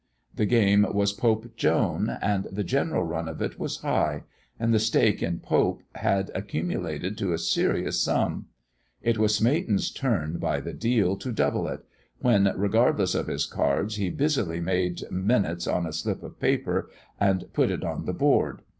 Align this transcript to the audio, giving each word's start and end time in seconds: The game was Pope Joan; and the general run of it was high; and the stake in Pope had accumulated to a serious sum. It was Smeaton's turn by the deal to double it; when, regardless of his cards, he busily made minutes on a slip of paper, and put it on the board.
The 0.33 0.47
game 0.47 0.83
was 0.91 1.13
Pope 1.13 1.55
Joan; 1.55 2.09
and 2.23 2.45
the 2.45 2.63
general 2.63 3.03
run 3.03 3.29
of 3.29 3.39
it 3.39 3.59
was 3.59 3.77
high; 3.81 4.23
and 4.59 4.73
the 4.73 4.79
stake 4.79 5.21
in 5.21 5.39
Pope 5.41 5.83
had 5.93 6.31
accumulated 6.33 7.19
to 7.19 7.33
a 7.33 7.37
serious 7.37 8.01
sum. 8.01 8.47
It 9.03 9.19
was 9.19 9.35
Smeaton's 9.35 9.91
turn 9.91 10.39
by 10.39 10.59
the 10.59 10.73
deal 10.73 11.17
to 11.17 11.31
double 11.31 11.67
it; 11.67 11.85
when, 12.17 12.51
regardless 12.57 13.13
of 13.13 13.27
his 13.27 13.45
cards, 13.45 13.97
he 13.97 14.09
busily 14.09 14.59
made 14.59 15.03
minutes 15.11 15.67
on 15.67 15.85
a 15.85 15.93
slip 15.93 16.23
of 16.23 16.39
paper, 16.39 16.89
and 17.19 17.45
put 17.53 17.69
it 17.69 17.83
on 17.83 18.05
the 18.05 18.13
board. 18.13 18.63